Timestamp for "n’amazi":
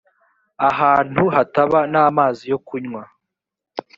1.91-2.43